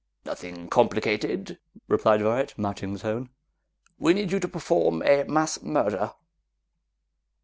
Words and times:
"Nothing 0.25 0.67
complicated," 0.67 1.59
replied 1.87 2.21
Varret, 2.23 2.57
matching 2.57 2.93
the 2.93 2.97
tone. 2.97 3.29
"We 3.99 4.15
need 4.15 4.31
you 4.31 4.39
to 4.39 4.47
perform 4.47 5.03
a 5.03 5.21
mass 5.25 5.61
murder!" 5.61 6.13